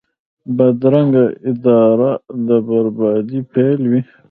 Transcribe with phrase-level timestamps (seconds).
[0.57, 2.11] بدرنګه اراده
[2.47, 4.01] د بربادۍ پیل وي